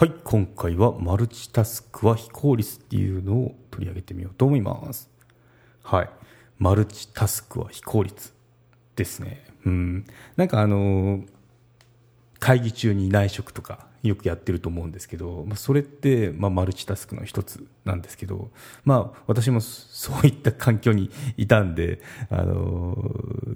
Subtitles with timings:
[0.00, 5.10] はい今回はマルチタスクは非効率っていうのを取り上げてみようと思います。
[5.82, 6.10] はい
[6.56, 8.32] マルチタスクは非効率
[8.94, 9.44] ですね。
[9.66, 10.06] うん。
[10.36, 11.24] なんかあの
[12.38, 18.50] 会議中に内職とかよくやってると思うんですけど、まあ、それって、まあ、マルチタスクの一つなんですけど、
[18.84, 22.96] まあ、私もそ ういった環境にいたんで、あの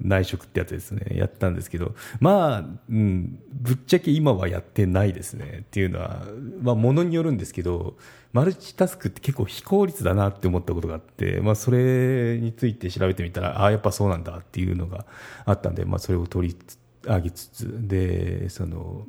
[0.01, 6.25] 内職ってやつですね、やったんですけど、まあ、うん、ぶっちゃけ今はやってないですねっていうのは、
[6.61, 7.95] まあ、ものによるんですけど、
[8.33, 15.05] マルチタスクって結構非効率だなって思ったことがあって、まあ、それについて調べてみたら、ああ、やっぱそうなんだっていうのが
[15.45, 16.57] あったんで、まあ、それを取り
[17.03, 19.05] 上げつつ、で、その、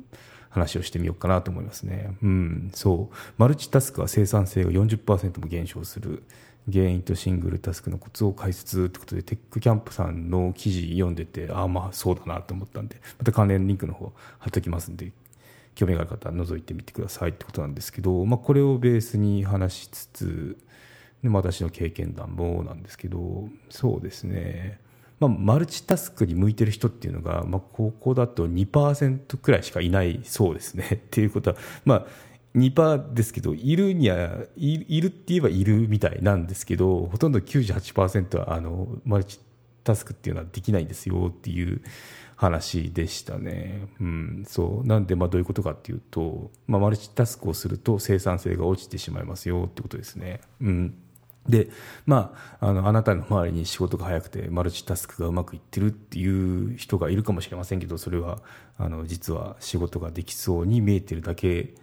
[0.55, 2.15] 話をしてみようかなと思いますね。
[2.23, 3.15] うん、そう。
[3.37, 6.23] マルチタスクは生産性が40%も減少する。
[6.71, 15.11] 原因とシングルタスクのコツを解説ってことで、テックキャンプさんの記事読んでて、ああ、まあそうだなと思ったんで、また関連リンクの方貼っておきますんで、
[15.75, 20.57] 興味がある方は覗いてみてくださいってことなんですけど、まあこれをベースに話しつつ、
[21.21, 24.79] で私の経験談もなんですけど、そうですね。
[25.19, 30.85] まあ、マルチタスクに向いてる人っていうのが、まあ、ここだと2%くらいしかいないそうですね。
[31.07, 32.05] っていうことは、まあ、
[32.55, 39.39] 2%ですけど、いるにはい、るって言えばいるみたいなんですけど、ほとんど98%は、あの、マルチ
[39.83, 41.81] タスクっていうのはできないんですよっていう
[42.35, 43.87] 話でしたね。
[44.01, 44.87] うん、そう。
[44.87, 50.41] なんで、まあ、どういうことかっていうと、まあ、マルチタスクをすると生産性が落ちてしまいますよってことですね。
[50.59, 50.97] うん。
[51.47, 51.69] で、
[52.05, 58.41] まあ、あの、あなたの周りに仕事が早くて、マルチタスクがうまくいってるっていう人がいるかもしれませんけど、それは、
[58.77, 61.75] あの、実は仕事ができそうに見えてるだけ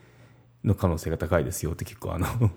[0.64, 2.26] の可能性が高いですよって結構あの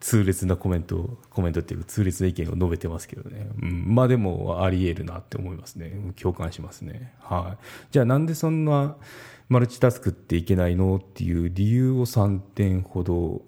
[0.00, 3.48] 痛烈なコメント、コメントっていうか痛烈な意見を述べてますけどね。
[3.62, 6.12] うん、まあでもあり得るなって思いますね。
[6.20, 7.14] 共感しますね。
[7.20, 7.64] はい。
[7.92, 8.96] じゃあなんでそんな
[9.48, 13.42] マルチタスクっていけないのっていう理由を3点ほど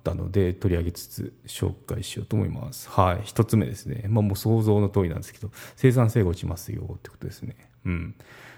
[0.00, 2.88] ったので取り上げつつ紹介しようと思います。
[2.88, 3.20] はい。
[3.24, 4.06] 一つ目ですね。
[4.08, 7.56] まあもう想像の通りなんですけど、生産性が落ちますよってことですね。
[7.84, 8.14] うん。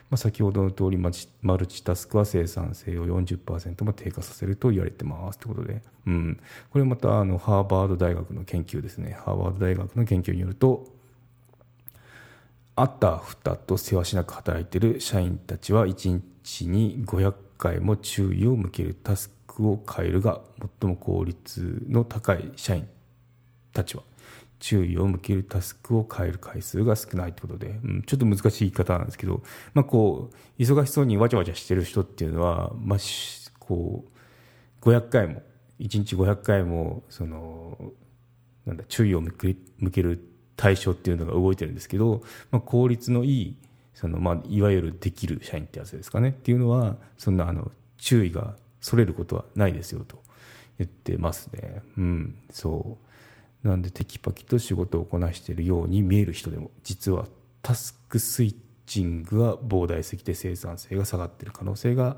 [0.09, 6.41] まあ、先ほどの通りマルチタスクは生産性を40%も低下させると言われてますってことで、うん。
[6.71, 9.17] これまたあのハーバード大学の研究ですね。
[9.25, 10.87] ハーバード大学の研究によると、
[12.77, 20.41] あったふたと世話しなく働いている社員たちは1日に500回も注意を向けるタスククを変えるが
[20.81, 22.89] 最も効率の高い社員
[23.73, 24.03] たちは
[24.59, 29.43] 注意を向けるタスクを変える回数が少ないってことで、うん、ちょっと難しい言い方なんですけど、
[29.75, 32.99] まあ、こう忙しそうにわちゃわちゃしてる人っていうのは、まあ、
[33.59, 35.43] こう500回も
[35.81, 37.93] 1日500回もその
[38.65, 40.25] なんだ注意を向け向ける
[40.57, 43.57] 対象っていうのが動いてるんですけど、まあ、効率のいい
[43.95, 50.23] その、まあ、いわゆるできる社員ってやつですかねっていうのはそんなあの注意がそれることはないですよと
[50.79, 51.83] 言ってますね。
[51.97, 52.99] うん、そ
[53.65, 53.69] う。
[53.69, 57.27] なんでテキパキと仕事をこなしているように見える人でも、実は
[57.63, 58.57] タスクスイッ
[58.87, 62.17] チングが膨大すぎて生産性が下がっている可能性が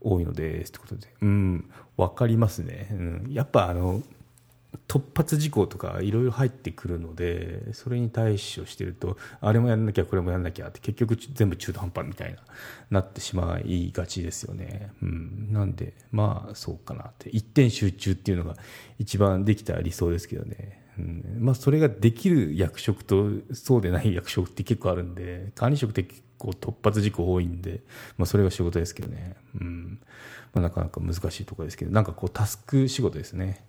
[0.00, 1.06] 多いのですってことで。
[1.22, 2.88] うん、分かりますね。
[2.90, 4.02] うん、やっぱあの、
[4.86, 12.38] 突発事項とかいろいろ入ってくるのでそれに対処してるとあれもやんなきゃこれもやんなきゃって結局全部中途半端みたいな
[12.90, 17.30] なってしまいがちですよね、うん、なんでまあそうかなって。
[17.30, 18.56] 一点集中っていうのが
[18.98, 21.36] 一番できた理想ですけどね、うん。
[21.38, 27.80] まあ、それができる役職とそうでない役職って結構あるんで管理職って結構突発事項多いんで、
[28.16, 30.00] まあ、それが仕事ですけどね、うん。
[30.52, 33.64] まあ、なかなか難しいところですけどなんかこうタスク仕事ですね。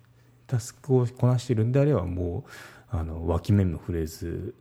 [0.51, 2.43] タスクをこなしてるんであればも
[2.91, 4.53] うあの脇面も触れず、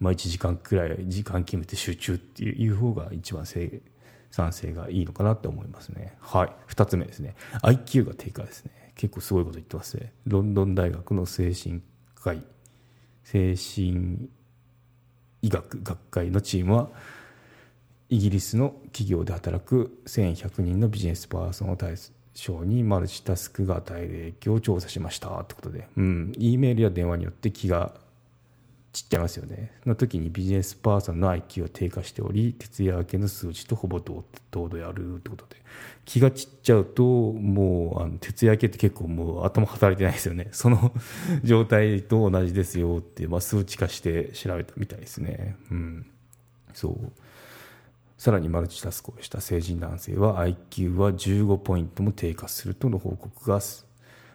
[0.00, 3.82] まあ、1時間くらい時間決めて集中っていう方が一番生
[4.30, 6.16] 産性がいいのかなと思いますね。
[6.20, 6.52] はい。
[6.68, 7.34] 2つ目ですね。
[7.62, 8.92] IQ が低下ですね。
[8.94, 10.12] 結構すごいこと言ってますね。
[10.26, 11.82] ロンドン大学の精神
[12.14, 12.42] 科医。
[13.24, 14.28] 精神
[15.42, 16.88] 医学学会のチームは
[18.08, 21.96] イギリスの企業で働く1100人のビジネスパーソンを対
[22.38, 27.92] す章にマルチタスクが与える影響を調査しましたってことで、うん、E メールや電話によって気が
[28.92, 29.72] ちっちゃいますよね。
[29.84, 35.56] の時にビジネスパーソンの IQ は低下しており徹夜明けの数値とほぼ同等であるってことで。
[36.04, 40.48] 気が散っちゃうともうあの徹夜明けって結構もう頭働いてないですよね。
[40.52, 40.94] その
[41.44, 45.56] 状態と同じですよって、まあ、数値化して調べたみたいですね。
[45.70, 46.06] うん。
[46.72, 47.12] そう。
[48.18, 53.60] さらにマルチタスクをした成人男性は IQ は15ポイントも低下するとの報告が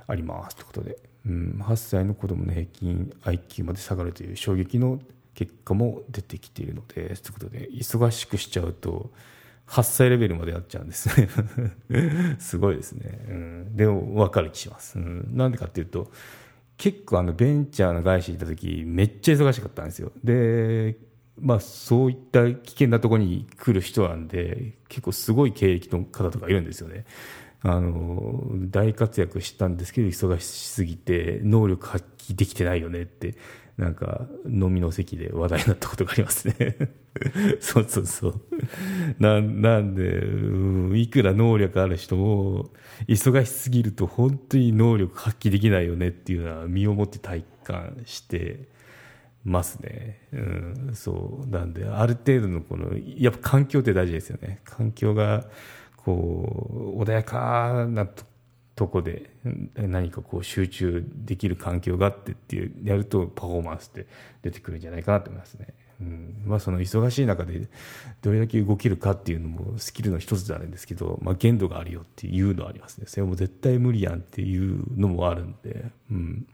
[0.07, 0.55] あります。
[0.55, 4.99] ということでうん、8歳の子どもの平均 IQ まで下がるという衝撃の
[5.33, 9.09] 結果も出てきているのでということで忙しくしちゃうと
[9.67, 11.09] 8歳レベルまでやっちゃうんです。
[11.21, 11.29] ね
[12.39, 16.11] すごいですね、うん、でも分かる気します、うん、なんでかっていうと
[16.75, 20.11] 結構あのベンチャーの会社にいた時めっちゃ忙しかったんですよ。
[20.23, 20.97] で
[21.39, 27.05] まあそういった危険なところに来る人なんで結構すごい経歴の方とかいるんですよね。
[27.65, 33.35] あの大活躍したんですけど忙しすぎて能力発揮できてないよねって
[33.77, 36.75] なんか飲みの席で話題になったことがありますね。
[37.59, 38.41] そうそうそう。
[39.19, 42.71] ななんでいくら能力ある人も
[43.07, 48.67] 忙しすぎると本当に能力発揮できないよねっていうのは身をもって体感して
[49.43, 54.61] ますね、うん、そうなんである程度のこのやっぱ環境って大事ですよね。
[54.63, 55.45] 環境が
[55.97, 58.07] こう穏やかな
[58.75, 59.29] とこで
[59.75, 64.07] 何かこう集中できる環境があってっていうやるとパフォーマンスって
[64.41, 65.67] 出てくるんじゃないかなと思いますね。
[66.01, 67.69] うんまあ、その忙しい中で
[68.21, 73.05] どれだけ動けるかっていうのもスキルの一つであるんですけど、まあ、限度があるよっていうのはありますね。
[73.07, 76.47] それも絶対無理やんっていうのもあるんで、うん、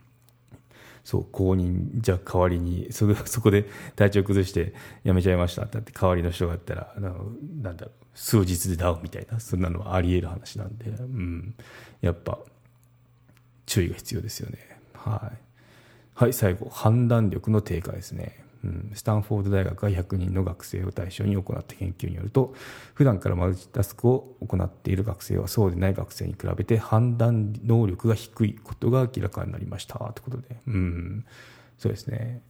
[1.04, 4.74] そう公認じゃあ代わりにそ そこで体調崩して
[5.04, 7.32] 辞めちゃいましたってって代わりの人があったらあの
[7.62, 11.54] なんだろう数日でダウンみたいなそんなのはありえる話なんで、うん、
[12.00, 12.38] やっぱ
[13.66, 14.58] 注意が必要ですよね。
[14.94, 15.38] はい、
[16.14, 18.44] はい、最後判断力の低下ですね。
[18.64, 22.54] うん、スタンフォード大学が100人の学生を対象に行った研究によると
[22.94, 29.98] 普段からマルチタスクを行っている学生はそうでない学生に比べて判断能力が低いことが明らかになりました。
[29.98, 31.24] ということで、うん、
[31.78, 32.42] そうですね。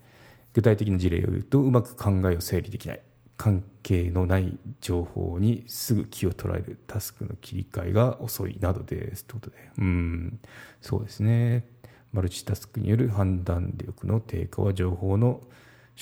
[0.53, 3.01] 具体的な事例を言うとうまく考えを整理できない。
[3.37, 9.25] 関係のない情報にすぐ気を取られるタスクの切り替えが遅いなどです。
[9.25, 9.71] ということで。
[9.79, 10.41] うん。
[10.83, 11.65] そうですね。
[12.12, 15.41] マルチタスクによる判断力の低下は情報の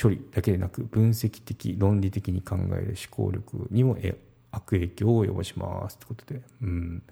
[0.01, 3.97] 処理だけでなく分析的論理的に考える思考力にも
[4.51, 7.03] 悪影響を及ぼしますということで、うん、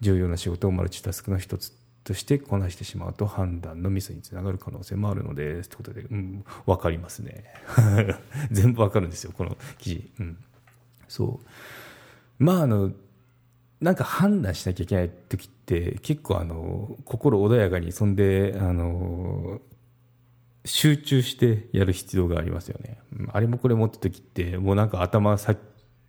[0.00, 1.72] 重要な仕事をマルチタスクの一つ
[2.02, 7.44] としてこなしてしまうと判断のミスにつながる可能性もあるのですということで、うん、分かりますね。
[8.50, 10.38] 全部分かるんですよこの記事、うん、
[11.08, 12.44] そう。
[12.44, 12.92] まああの
[13.80, 19.60] なんか判断しなきゃいけない時って結構あの心穏やかにそんであの
[20.64, 22.98] 集中してやる必要がありますよね。
[23.32, 25.58] あれもこれ持った時って、もうなんか頭さっ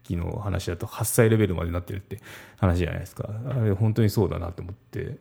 [0.04, 2.20] きの話だと8歳レベルまでなってるって
[2.58, 3.30] 話じゃないですか。
[3.50, 5.18] あれ本当にそうだなと思って、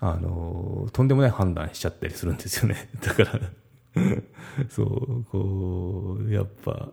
[0.00, 2.90] あの、とんでもない判断しちゃったりするんですよね。
[3.00, 3.40] だから
[4.68, 6.90] そう、こう、やっぱ、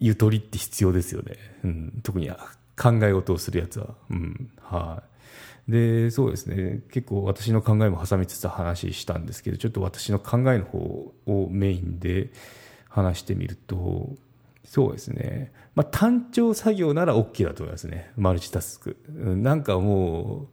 [0.00, 1.36] ゆとりって必要ですよね。
[1.64, 2.30] うん、特に
[2.76, 3.94] 考え事をするやつは。
[4.10, 5.02] うん、は
[5.68, 6.82] い、でそうですね。
[6.90, 12.30] 結構私の考えも挟みつつ話したんですけどちょっと私の考えの方をメインで
[12.88, 14.16] 話してみると
[14.64, 18.10] そうですね、まあ、単調作業なら OK だと思いますね。
[18.16, 18.96] マルチタスク。
[19.08, 20.48] なんかもう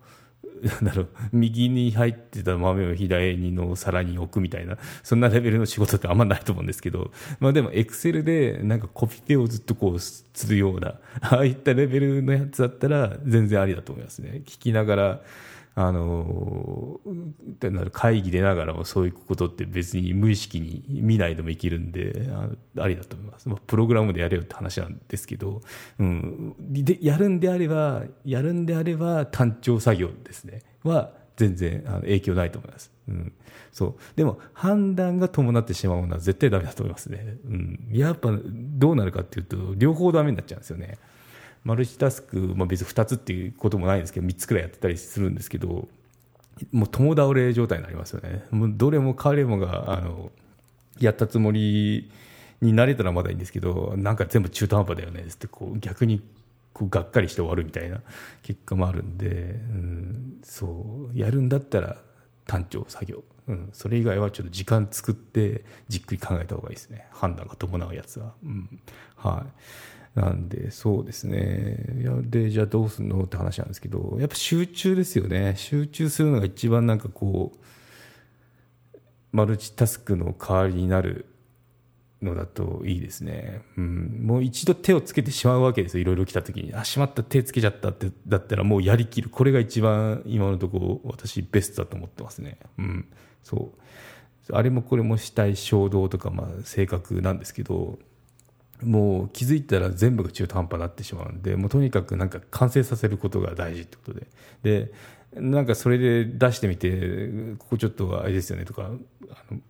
[0.63, 1.09] なんだろう。
[1.31, 14.43] 右に入ってた豆を左の皿に置くみたいなそんなレベルの仕事ってあんまないと思うんですけど、まあ、でもエクセルでなんかコピペをずっとこうするようなああいったレベルのやつだったら全然ありだと思いますね。
[14.45, 15.21] 聞きながら
[15.87, 16.99] あの
[17.91, 22.29] 会議出ながらもそういうことって別に無意識に見ないでもいけるんで
[22.77, 25.61] ありだと思います、まあ、プログラムでやれよって話なんですけど、
[25.99, 30.61] うん、でやるんであればやるんであれば単調作業ですね。
[30.83, 33.33] は全然あの影響ないと思います、うん、
[33.71, 33.95] そう。
[34.15, 40.97] でも判断が伴ってしまうのは絶対ダメだと思いますね、うん、やっぱどうなるかっていうと両方ダメになっちゃうんですよね。
[41.63, 45.87] マルチタスク、まあ、別に2つっていうこともないんですけど3つくらいやってたりするんですけど
[46.71, 48.43] もう共倒れ状態になりますよね。
[48.51, 50.31] もうどれも彼もがあの
[50.99, 52.11] やったつもり
[52.61, 56.21] になれたらまだいいんですけどなんか全部中途半端だよねってこう逆に
[56.73, 58.01] こうがっかりして終わるみたいな
[58.43, 61.97] 結果もあるんで、うん、そうやるんだったら
[62.45, 67.07] 単調作業、うん、それ以外はちょっと時間作ってじっくり考えた方がいいですね。
[67.11, 68.79] 判断が伴うやつは、うん、
[69.15, 69.51] はい。
[70.15, 71.77] なんで、そうですね。
[72.01, 75.53] いや、で、じゃあどうすんのって話なんですけど、やっぱ集中ですよね。
[75.55, 78.97] 集中するのが一番なんかこう、
[79.31, 81.25] マルチタスクの代わりになる
[82.21, 86.01] のだといいですね、うん、もう一度手をつけてしまうわけですよ。
[86.01, 89.29] いろいろ来た時にあしまった手つけちゃったってだったらもうやりきる。
[89.29, 92.57] これが一番今のところ私ベストだと思ってますね。
[92.77, 93.07] うん。
[93.43, 94.55] そう。
[94.55, 97.97] あれもこれもしたい衝動とかまあ性格なんですけど
[98.83, 104.27] もう気づいたら全部が中途半端になってしまうんでもうとにかくなんか完成させることが大事ってことで。
[104.63, 104.91] で
[105.33, 108.91] なんかそれで出してみてここちょっとあれですよねとか
[109.29, 109.61] あの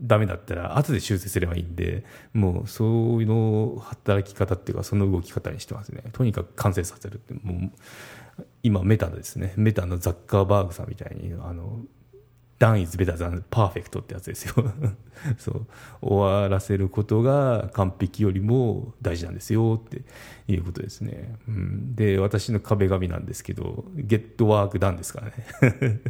[0.00, 6.04] ダメだったら後で修正すればいいんでもうそういうの働き方っていうかその動き方にしてますね。
[6.12, 7.72] とにかく完成させるっても
[8.38, 9.54] う今メタですね。
[9.56, 11.80] メタのザッカーバーグさんみたいにあの
[12.58, 14.54] ダンイズベタザンパーフェクトってやつですよ。
[15.38, 15.66] そう。
[16.00, 20.02] 終わらせることが完璧よりも大事なんですよって
[20.48, 26.00] いうことですね、うん、で私の壁紙なんですけどゲットワークダンですからね。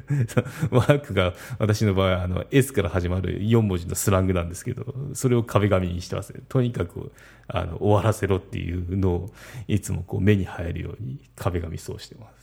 [0.70, 7.12] ワークが私の場合あの S から始まる4文字のスラングなんですけどそれを壁紙にしてますとにかく
[7.46, 9.30] あの終わらせろっていうのを
[9.66, 12.37] いつもこう目に入るように壁紙そうしてます。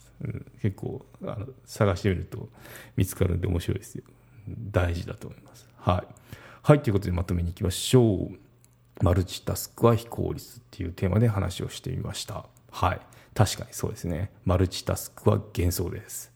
[0.61, 2.49] 結構あの探してみると
[2.95, 4.03] 見つかるんで面白いですよ。
[4.47, 5.67] 大事だと思います。
[5.77, 6.15] はい。
[6.61, 6.81] はい。
[6.81, 8.37] ということでまとめにいきましょう。
[9.03, 12.45] マルチタスクは非効率っていうテーマで話をしてみました。
[12.71, 13.01] はい。
[13.33, 14.31] 確かにそうですね。
[14.45, 16.31] マルチタスクは幻想です。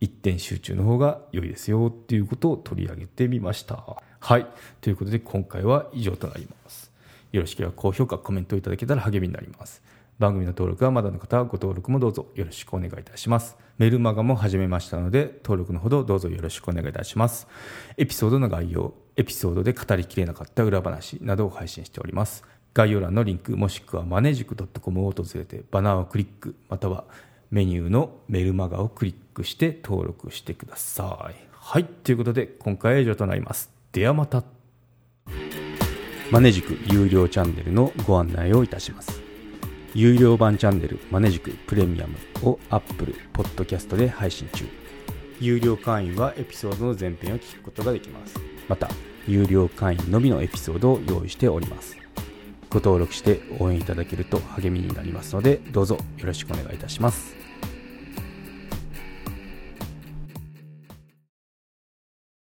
[0.00, 3.84] 一点集中の方が良いですよっていうことを取り上げてみました。
[4.18, 4.46] はい。
[4.80, 6.90] ということで今回は以上となります。
[7.32, 9.82] よろしければ高評価コメントいただけたら励みになります。
[10.20, 13.56] 番組の登録はまだの方はご登録もどうぞよろしくお願いいたします。
[13.78, 17.48] メルマガも始めましたので、登録のほどどうぞよろしくお願いいたします。
[17.96, 22.44] エピソードの概要、エピソードで語りきれなかった裏話などを配信しております。
[22.74, 27.04] 概要欄のリンク、もしくはマネジク .com を訪れて、バナーをクリック、または
[27.50, 31.34] メニューのメルマガをクリックして登録してください。
[31.50, 33.70] はい、ということで今回は以上となります。
[33.92, 34.44] ではまた。
[36.30, 39.29] マネジク有料チャンネルのご案内をいたします。
[39.94, 42.16] 有料版チャンネルマネジクプレミアム
[42.48, 44.64] を Apple Podcast で配信中。
[45.40, 48.38] 有料会員はエピソードの前編を聞くことができます。
[48.68, 48.88] また
[49.26, 51.96] 有料会員のみのエピソードを用意しております。
[52.68, 57.39] ご登録して応援いただけると励みになりますのでどうぞよろしくお願いいたします。